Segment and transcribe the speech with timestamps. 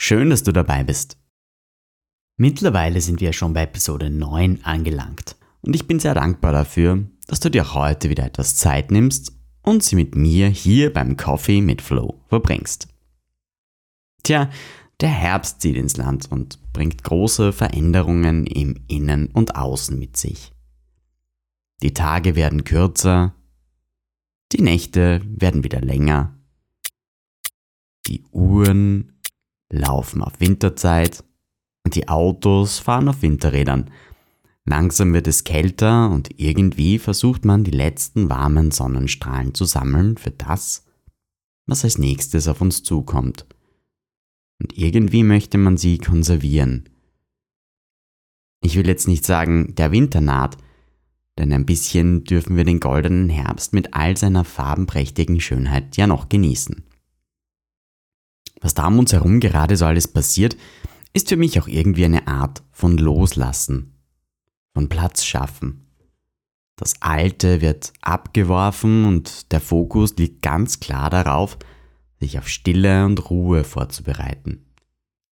[0.00, 1.18] Schön, dass du dabei bist.
[2.36, 7.40] Mittlerweile sind wir schon bei Episode 9 angelangt und ich bin sehr dankbar dafür, dass
[7.40, 11.82] du dir heute wieder etwas Zeit nimmst und sie mit mir hier beim Coffee mit
[11.82, 12.86] Flow verbringst.
[14.22, 14.48] Tja,
[15.00, 20.52] der Herbst zieht ins Land und bringt große Veränderungen im Innen und Außen mit sich.
[21.82, 23.34] Die Tage werden kürzer,
[24.52, 26.38] die Nächte werden wieder länger,
[28.06, 29.17] die Uhren
[29.70, 31.24] laufen auf Winterzeit
[31.84, 33.90] und die Autos fahren auf Winterrädern.
[34.64, 40.30] Langsam wird es kälter und irgendwie versucht man die letzten warmen Sonnenstrahlen zu sammeln für
[40.30, 40.84] das,
[41.66, 43.46] was als nächstes auf uns zukommt.
[44.60, 46.88] Und irgendwie möchte man sie konservieren.
[48.60, 50.58] Ich will jetzt nicht sagen, der Winter naht,
[51.38, 56.28] denn ein bisschen dürfen wir den goldenen Herbst mit all seiner farbenprächtigen Schönheit ja noch
[56.28, 56.84] genießen.
[58.60, 60.56] Was da um uns herum gerade so alles passiert,
[61.12, 63.94] ist für mich auch irgendwie eine Art von Loslassen,
[64.74, 65.86] von Platz schaffen.
[66.76, 71.58] Das Alte wird abgeworfen und der Fokus liegt ganz klar darauf,
[72.20, 74.64] sich auf Stille und Ruhe vorzubereiten.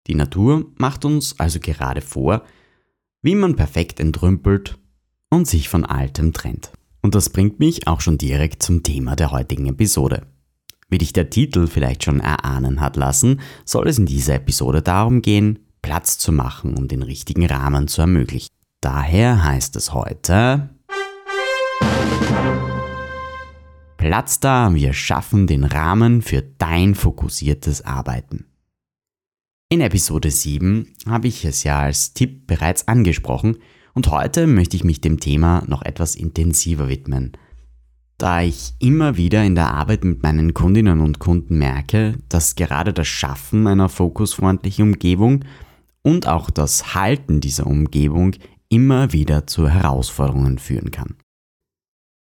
[0.07, 2.45] Die Natur macht uns also gerade vor,
[3.23, 4.79] wie man perfekt entrümpelt
[5.31, 6.73] und sich von Altem trennt.
[7.03, 10.27] Und das bringt mich auch schon direkt zum Thema der heutigen Episode.
[10.95, 15.23] Wie dich der Titel vielleicht schon erahnen hat lassen, soll es in dieser Episode darum
[15.23, 18.47] gehen, Platz zu machen und den richtigen Rahmen zu ermöglichen.
[18.81, 20.71] Daher heißt es heute
[23.97, 28.45] Platz da, wir schaffen den Rahmen für dein fokussiertes Arbeiten.
[29.71, 33.57] In Episode 7 habe ich es ja als Tipp bereits angesprochen
[33.95, 37.33] und heute möchte ich mich dem Thema noch etwas intensiver widmen,
[38.25, 42.95] da ich immer wieder in der Arbeit mit meinen Kundinnen und Kunden merke, dass gerade
[42.95, 45.45] das Schaffen einer fokusfreundlichen Umgebung
[46.01, 48.35] und auch das Halten dieser Umgebung
[48.71, 51.17] immer wieder zu Herausforderungen führen kann.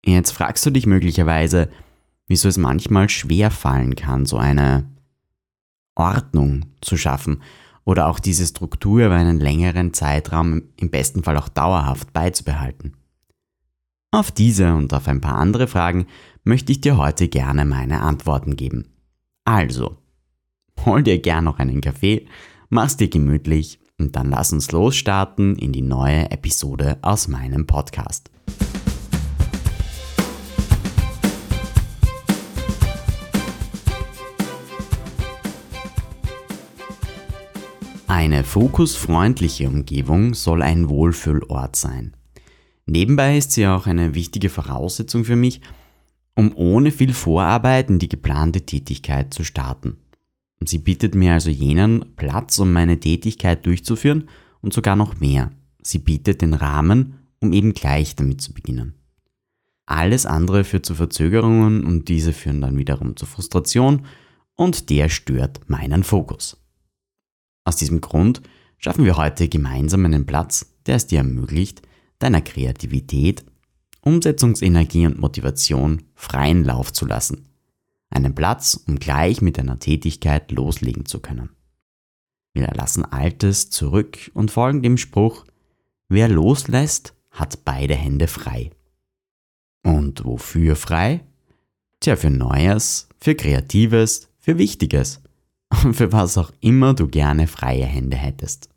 [0.04, 1.70] Jetzt fragst du dich möglicherweise,
[2.26, 4.92] wieso es manchmal schwer fallen kann, so eine
[5.94, 7.40] Ordnung zu schaffen
[7.86, 12.92] oder auch diese Struktur über einen längeren Zeitraum im besten Fall auch dauerhaft beizubehalten.
[14.10, 16.06] Auf diese und auf ein paar andere Fragen
[16.42, 18.86] möchte ich dir heute gerne meine Antworten geben.
[19.44, 19.98] Also,
[20.86, 22.26] hol dir gern noch einen Kaffee,
[22.70, 28.30] mach's dir gemütlich und dann lass uns losstarten in die neue Episode aus meinem Podcast.
[38.06, 42.14] Eine fokusfreundliche Umgebung soll ein Wohlfühlort sein.
[42.88, 45.60] Nebenbei ist sie auch eine wichtige Voraussetzung für mich,
[46.34, 49.98] um ohne viel Vorarbeit in die geplante Tätigkeit zu starten.
[50.64, 54.30] Sie bietet mir also jenen Platz, um meine Tätigkeit durchzuführen
[54.62, 55.50] und sogar noch mehr.
[55.82, 58.94] Sie bietet den Rahmen, um eben gleich damit zu beginnen.
[59.84, 64.06] Alles andere führt zu Verzögerungen und diese führen dann wiederum zu Frustration
[64.54, 66.56] und der stört meinen Fokus.
[67.64, 68.40] Aus diesem Grund
[68.78, 71.82] schaffen wir heute gemeinsam einen Platz, der es dir ermöglicht,
[72.18, 73.44] deiner Kreativität,
[74.00, 77.48] Umsetzungsenergie und Motivation freien Lauf zu lassen.
[78.10, 81.50] Einen Platz, um gleich mit deiner Tätigkeit loslegen zu können.
[82.54, 85.44] Wir lassen Altes zurück und folgen dem Spruch,
[86.08, 88.70] wer loslässt, hat beide Hände frei.
[89.84, 91.24] Und wofür frei?
[92.00, 95.20] Tja, für Neues, für Kreatives, für Wichtiges
[95.84, 98.70] und für was auch immer du gerne freie Hände hättest.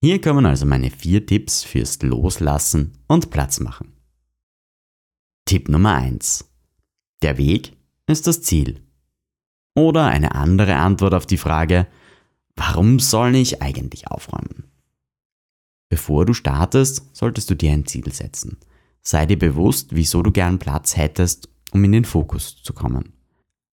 [0.00, 3.94] Hier kommen also meine vier Tipps fürs Loslassen und Platz machen.
[5.44, 6.48] Tipp Nummer 1.
[7.22, 8.80] Der Weg ist das Ziel.
[9.74, 11.88] Oder eine andere Antwort auf die Frage,
[12.54, 14.70] warum soll ich eigentlich aufräumen?
[15.88, 18.58] Bevor du startest, solltest du dir ein Ziel setzen.
[19.02, 23.14] Sei dir bewusst, wieso du gern Platz hättest, um in den Fokus zu kommen.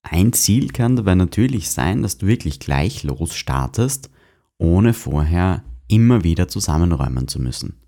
[0.02, 4.10] Ein Ziel kann dabei natürlich sein, dass du wirklich gleich los startest,
[4.58, 7.82] ohne vorher immer wieder zusammenräumen zu müssen.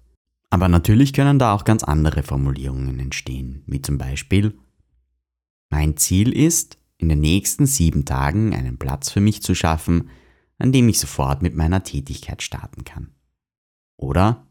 [0.50, 4.58] Aber natürlich können da auch ganz andere Formulierungen entstehen, wie zum Beispiel
[5.70, 10.10] Mein Ziel ist, in den nächsten sieben Tagen einen Platz für mich zu schaffen,
[10.58, 13.12] an dem ich sofort mit meiner Tätigkeit starten kann.
[13.98, 14.48] Oder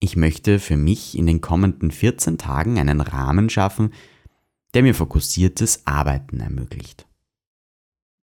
[0.00, 3.92] ich möchte für mich in den kommenden 14 Tagen einen Rahmen schaffen,
[4.74, 7.06] der mir fokussiertes Arbeiten ermöglicht.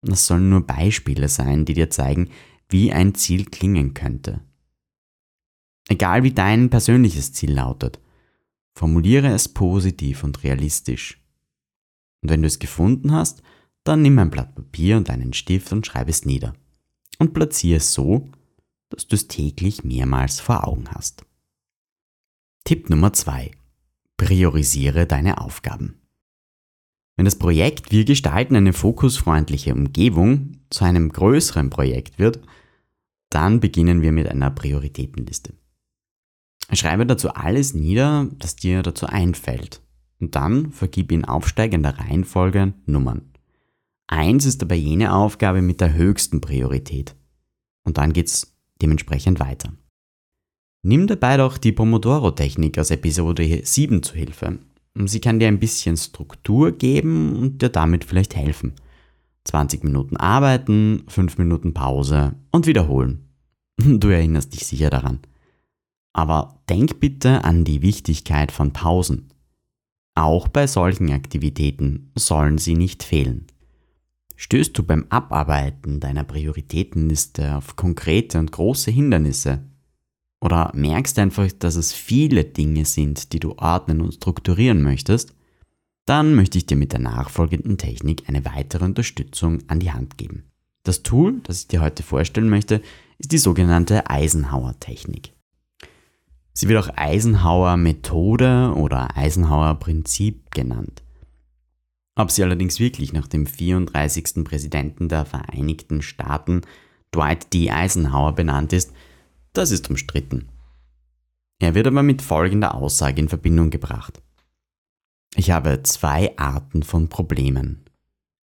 [0.02, 2.30] Das sollen nur Beispiele sein, die dir zeigen,
[2.70, 4.42] wie ein Ziel klingen könnte.
[5.90, 8.00] Egal wie dein persönliches Ziel lautet,
[8.74, 11.20] formuliere es positiv und realistisch.
[12.22, 13.42] Und wenn du es gefunden hast,
[13.84, 16.54] dann nimm ein Blatt Papier und einen Stift und schreib es nieder.
[17.18, 18.30] Und platziere es so,
[18.90, 21.26] dass du es täglich mehrmals vor Augen hast.
[22.66, 23.52] Tipp Nummer 2.
[24.18, 26.02] Priorisiere deine Aufgaben.
[27.20, 32.40] Wenn das Projekt Wir gestalten eine fokusfreundliche Umgebung zu einem größeren Projekt wird,
[33.30, 35.52] dann beginnen wir mit einer Prioritätenliste.
[36.72, 39.82] Schreibe dazu alles nieder, das dir dazu einfällt.
[40.22, 43.34] Und dann vergib in aufsteigender Reihenfolge Nummern.
[44.08, 47.18] Eins ist dabei jene Aufgabe mit der höchsten Priorität.
[47.84, 49.74] Und dann geht's dementsprechend weiter.
[50.84, 54.60] Nimm dabei doch die Pomodoro-Technik aus Episode 7 zu Hilfe.
[54.96, 58.74] Sie kann dir ein bisschen Struktur geben und dir damit vielleicht helfen.
[59.46, 63.26] 20 Minuten arbeiten, 5 Minuten Pause und wiederholen.
[63.78, 65.20] Du erinnerst dich sicher daran.
[66.12, 69.32] Aber denk bitte an die Wichtigkeit von Pausen.
[70.16, 73.48] Auch bei solchen Aktivitäten sollen sie nicht fehlen.
[74.36, 79.64] Stößt du beim Abarbeiten deiner Prioritätenliste auf konkrete und große Hindernisse,
[80.42, 85.34] oder merkst einfach, dass es viele Dinge sind, die du ordnen und strukturieren möchtest,
[86.06, 90.46] dann möchte ich dir mit der nachfolgenden Technik eine weitere Unterstützung an die Hand geben.
[90.84, 92.82] Das Tool, das ich dir heute vorstellen möchte,
[93.20, 95.34] ist die sogenannte Eisenhower-Technik.
[96.54, 101.04] Sie wird auch Eisenhower-Methode oder Eisenhower-Prinzip genannt.
[102.16, 104.44] Ob sie allerdings wirklich nach dem 34.
[104.44, 106.62] Präsidenten der Vereinigten Staaten,
[107.14, 107.72] Dwight D.
[107.72, 108.92] Eisenhower, benannt ist,
[109.54, 110.50] das ist umstritten.
[111.60, 114.22] Er wird aber mit folgender Aussage in Verbindung gebracht.
[115.36, 117.84] Ich habe zwei Arten von Problemen.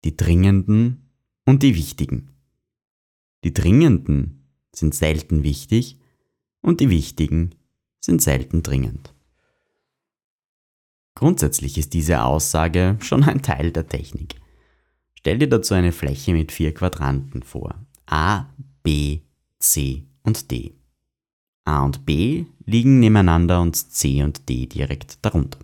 [0.04, 1.10] Die dringenden
[1.44, 2.30] und die wichtigen.
[3.44, 5.98] Die dringenden sind selten wichtig
[6.62, 7.54] und die wichtigen
[8.00, 9.14] sind selten dringend.
[11.14, 14.36] Grundsätzlich ist diese Aussage schon ein Teil der Technik.
[15.14, 17.74] Stell dir dazu eine Fläche mit vier Quadranten vor.
[18.06, 18.46] A,
[18.82, 19.20] B,
[19.58, 20.79] C und D.
[21.70, 25.60] A und B liegen nebeneinander und C und D direkt darunter.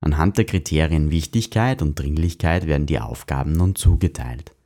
[0.00, 4.56] Anhand der Kriterien Wichtigkeit und Dringlichkeit werden die Aufgaben nun zugeteilt.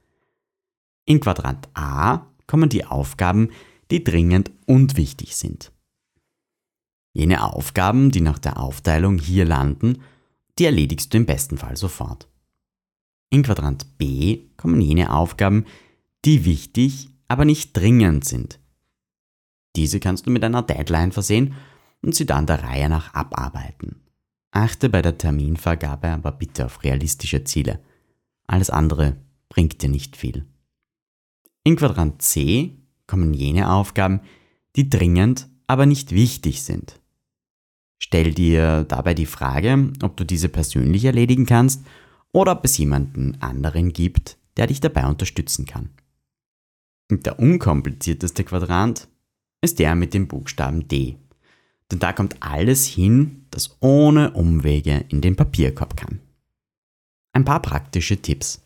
[1.05, 3.51] In Quadrant A kommen die Aufgaben,
[3.91, 5.73] die dringend und wichtig sind.
[7.13, 10.03] Jene Aufgaben, die nach der Aufteilung hier landen,
[10.61, 12.29] die erledigst du im besten Fall sofort.
[13.31, 15.67] In Quadrant B kommen jene Aufgaben,
[16.25, 18.61] die wichtig, aber nicht dringend sind.
[19.77, 21.55] Diese kannst du mit einer Deadline versehen
[22.03, 24.01] und sie dann der Reihe nach abarbeiten.
[24.51, 27.81] Achte bei der Terminvergabe aber bitte auf realistische Ziele.
[28.47, 29.17] Alles andere
[29.49, 30.47] bringt dir nicht viel.
[31.63, 34.21] In Quadrant C kommen jene Aufgaben,
[34.77, 37.01] die dringend, aber nicht wichtig sind.
[37.99, 41.85] Stell dir dabei die Frage, ob du diese persönlich erledigen kannst
[42.33, 45.91] oder ob es jemanden anderen gibt, der dich dabei unterstützen kann.
[47.11, 49.09] Und der unkomplizierteste Quadrant
[49.67, 51.17] ist der mit dem Buchstaben D.
[51.91, 56.21] Denn da kommt alles hin, das ohne Umwege in den Papierkorb kann.
[57.33, 58.63] Ein paar praktische Tipps.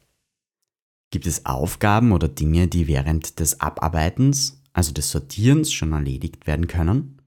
[1.11, 6.66] Gibt es Aufgaben oder Dinge, die während des Abarbeitens, also des Sortierens, schon erledigt werden
[6.66, 7.23] können?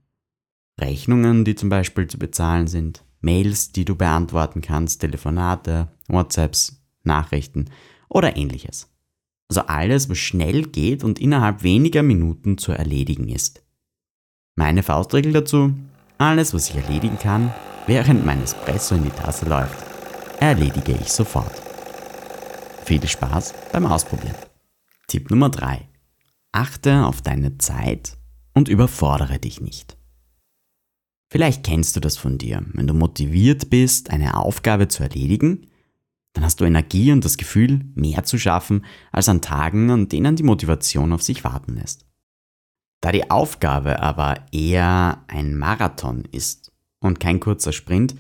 [0.80, 7.72] Rechnungen, die zum Beispiel zu bezahlen sind, Mails, die du beantworten kannst, Telefonate, WhatsApps, Nachrichten
[8.08, 8.88] oder ähnliches.
[9.50, 13.63] Also alles, was schnell geht und innerhalb weniger Minuten zu erledigen ist.
[14.56, 15.74] Meine Faustregel dazu,
[16.20, 17.52] alles was ich erledigen kann,
[17.88, 19.84] während mein Espresso in die Tasse läuft,
[20.40, 21.52] erledige ich sofort.
[22.86, 24.36] Viel Spaß beim Ausprobieren.
[25.08, 25.88] Tipp Nummer 3.
[26.52, 28.18] Achte auf deine Zeit
[28.54, 29.98] und überfordere dich nicht.
[31.32, 32.64] Vielleicht kennst du das von dir.
[32.74, 35.66] Wenn du motiviert bist, eine Aufgabe zu erledigen,
[36.34, 40.36] dann hast du Energie und das Gefühl, mehr zu schaffen, als an Tagen, an denen
[40.36, 42.06] die Motivation auf sich warten lässt.
[43.04, 48.16] Da die Aufgabe aber eher ein Marathon ist und kein kurzer Sprint,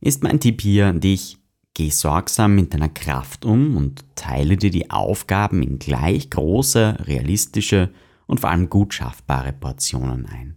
[0.00, 1.38] ist mein Tipp hier dich,
[1.74, 7.92] geh sorgsam mit deiner Kraft um und teile dir die Aufgaben in gleich große, realistische
[8.28, 10.56] und vor allem gut schaffbare Portionen ein.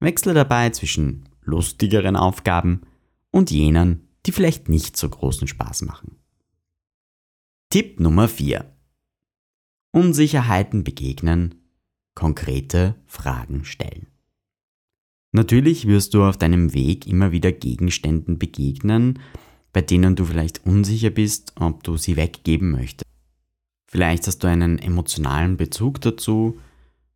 [0.00, 2.86] Wechsle dabei zwischen lustigeren Aufgaben
[3.30, 6.16] und jenen, die vielleicht nicht so großen Spaß machen.
[7.68, 8.64] Tipp Nummer 4.
[9.92, 11.67] Unsicherheiten begegnen,
[12.18, 14.08] konkrete Fragen stellen.
[15.30, 19.20] Natürlich wirst du auf deinem Weg immer wieder Gegenständen begegnen,
[19.72, 23.04] bei denen du vielleicht unsicher bist, ob du sie weggeben möchtest.
[23.86, 26.58] Vielleicht hast du einen emotionalen Bezug dazu,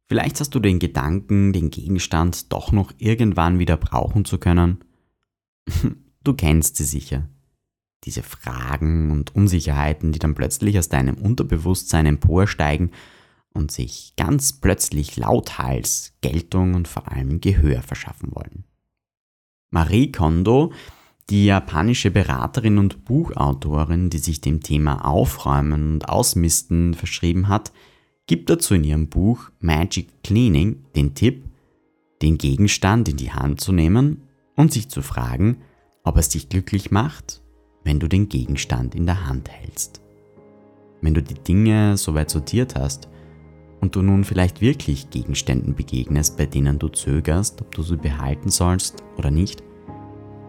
[0.07, 4.79] vielleicht hast du den Gedanken, den Gegenstand doch noch irgendwann wieder brauchen zu können.
[6.25, 7.29] Du kennst sie sicher.
[8.05, 12.93] Diese Fragen und Unsicherheiten, die dann plötzlich aus deinem Unterbewusstsein emporsteigen
[13.55, 18.65] und sich ganz plötzlich lauthals Geltung und vor allem Gehör verschaffen wollen.
[19.71, 20.73] Marie Kondo,
[21.31, 27.73] die japanische Beraterin und Buchautorin, die sich dem Thema Aufräumen und Ausmisten verschrieben hat,
[28.27, 31.45] gibt dazu in ihrem Buch Magic Cleaning den Tipp,
[32.21, 34.23] den Gegenstand in die Hand zu nehmen
[34.57, 35.59] und sich zu fragen,
[36.05, 37.43] ob es dich glücklich macht,
[37.85, 40.01] wenn du den Gegenstand in der Hand hältst.
[41.01, 43.09] Wenn du die Dinge soweit sortiert hast
[43.83, 48.49] und du nun vielleicht wirklich Gegenständen begegnest, bei denen du zögerst, ob du sie behalten
[48.49, 49.63] sollst oder nicht,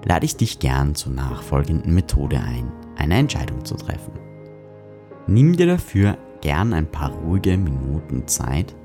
[0.06, 4.14] lade ich dich gern zur nachfolgenden Methode ein, eine Entscheidung zu treffen.
[5.26, 8.76] Nimm dir dafür gern ein paar ruhige Minuten Zeit,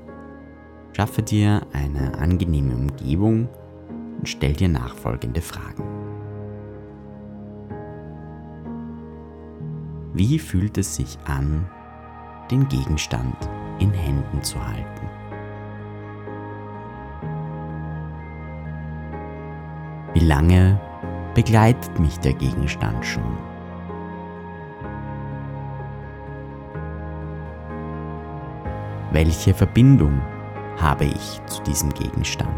[0.93, 3.49] schaffe dir eine angenehme Umgebung
[4.17, 5.83] und stell dir nachfolgende Fragen.
[10.13, 11.69] Wie fühlt es sich an,
[12.49, 13.37] den Gegenstand
[13.79, 15.07] in Händen zu halten.
[20.13, 20.79] Wie lange
[21.33, 23.37] begleitet mich der Gegenstand schon?
[29.11, 30.21] Welche Verbindung
[30.77, 32.49] habe ich zu diesem Gegenstand?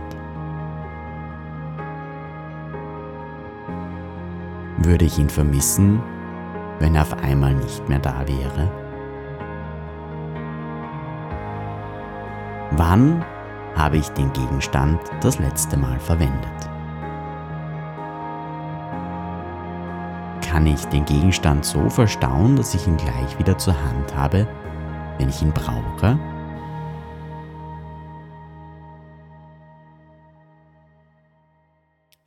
[4.77, 6.01] Würde ich ihn vermissen,
[6.79, 8.80] wenn er auf einmal nicht mehr da wäre?
[12.73, 13.25] Wann
[13.75, 16.69] habe ich den Gegenstand das letzte Mal verwendet?
[20.41, 24.47] Kann ich den Gegenstand so verstauen, dass ich ihn gleich wieder zur Hand habe,
[25.17, 26.17] wenn ich ihn brauche?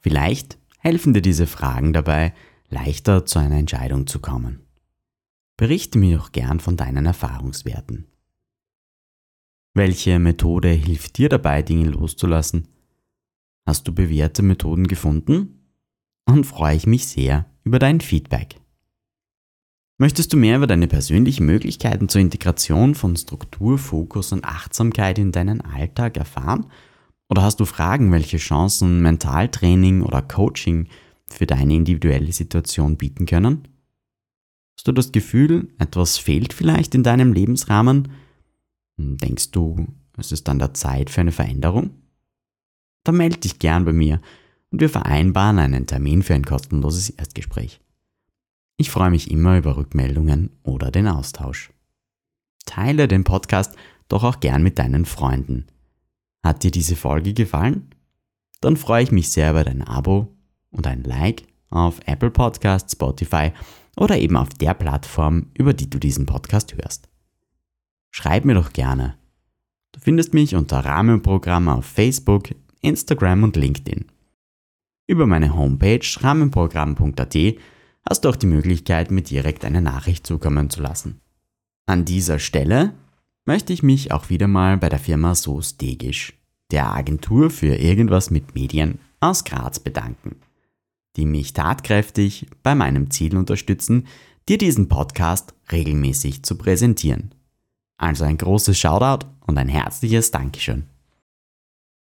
[0.03, 2.35] Vielleicht helfen dir diese Fragen dabei,
[2.69, 4.67] leichter zu einer Entscheidung zu kommen.
[5.57, 8.14] Berichte mir doch gern von deinen Erfahrungswerten.
[9.77, 12.69] Welche Methode hilft dir dabei, Dinge loszulassen?
[13.67, 15.73] Hast du bewährte Methoden gefunden?
[16.27, 18.61] Und freue ich mich sehr über dein Feedback.
[19.99, 25.33] Möchtest du mehr über deine persönlichen Möglichkeiten zur Integration von Struktur, Fokus und Achtsamkeit in
[25.33, 26.67] deinen Alltag erfahren?
[27.29, 30.87] Oder hast du Fragen, welche Chancen Mentaltraining oder Coaching
[31.29, 33.67] für deine individuelle Situation bieten können?
[34.79, 38.09] Hast du das Gefühl, etwas fehlt vielleicht in deinem Lebensrahmen?
[38.99, 39.87] Hm, denkst du,
[40.17, 41.91] es ist an der Zeit für eine Veränderung?
[43.05, 44.21] Dann melde dich gern bei mir
[44.71, 47.81] und wir vereinbaren einen Termin für ein kostenloses Erstgespräch.
[48.77, 51.71] Ich freue mich immer über Rückmeldungen oder den Austausch.
[52.67, 53.77] Teile den Podcast
[54.09, 55.67] doch auch gern mit deinen Freunden.
[56.43, 57.91] Hat dir diese Folge gefallen?
[58.61, 60.35] Dann freue ich mich sehr über dein Abo
[60.71, 63.53] und ein Like auf Apple Podcasts, Spotify
[63.97, 67.09] oder eben auf der Plattform, über die du diesen Podcast hörst
[68.15, 69.17] schreib mir doch gerne.
[69.91, 74.05] Du findest mich unter Rahmenprogramm auf Facebook, Instagram und LinkedIn.
[75.09, 77.37] Über meine Homepage rahmenprogramm.at
[78.09, 81.21] hast du auch die Möglichkeit, mir direkt eine Nachricht zukommen zu lassen.
[81.87, 82.95] An dieser Stelle
[83.47, 86.35] möchte ich mich auch wieder mal bei der Firma So Stegisch,
[86.71, 90.37] der Agentur für irgendwas mit Medien aus Graz bedanken,
[91.17, 94.07] die mich tatkräftig bei meinem Ziel unterstützen,
[94.49, 97.34] dir diesen Podcast regelmäßig zu präsentieren.
[97.97, 100.87] Also ein großes Shoutout und ein herzliches Dankeschön.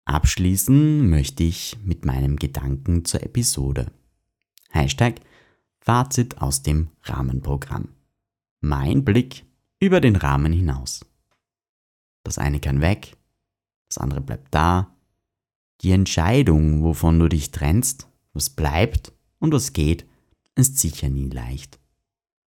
[0.05, 3.87] Abschließen möchte ich mit meinem Gedanken zur Episode.
[4.71, 5.21] Hashtag
[5.81, 7.89] Fazit aus dem Rahmenprogramm.
[8.61, 9.45] Mein Blick
[9.81, 11.05] über den Rahmen hinaus.
[12.23, 13.17] Das eine kann weg,
[13.89, 14.95] das andere bleibt da.
[15.81, 20.07] Die Entscheidung, wovon du dich trennst, was bleibt und was geht,
[20.55, 21.81] ist sicher nie leicht.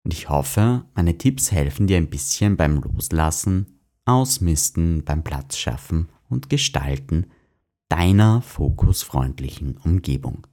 [0.04, 6.08] Und ich hoffe, meine Tipps helfen dir ein bisschen beim Loslassen, Ausmisten, beim Platz schaffen
[6.28, 7.26] und Gestalten
[7.88, 10.46] deiner fokusfreundlichen Umgebung.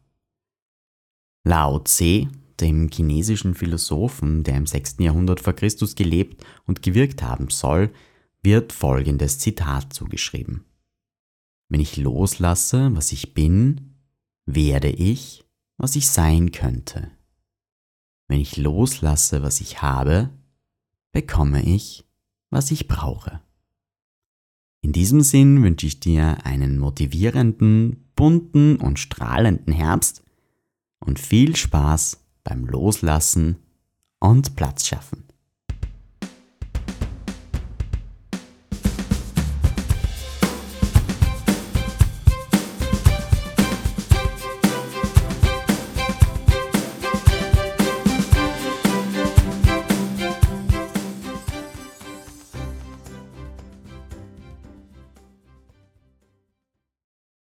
[1.44, 2.28] Lao Tse,
[2.60, 4.98] dem chinesischen Philosophen, der im 6.
[5.00, 7.92] Jahrhundert vor Christus gelebt und gewirkt haben soll,
[8.42, 10.66] wird folgendes Zitat zugeschrieben.
[11.70, 13.96] Wenn ich loslasse, was ich bin,
[14.46, 15.44] werde ich,
[15.78, 17.12] was ich sein könnte.
[18.28, 20.30] Wenn ich loslasse, was ich habe,
[21.12, 22.06] bekomme ich,
[22.50, 23.42] was ich brauche.
[24.82, 30.24] In diesem Sinn wünsche ich dir einen motivierenden, bunten und strahlenden Herbst
[31.00, 33.58] und viel Spaß beim Loslassen
[34.20, 35.25] und Platz schaffen.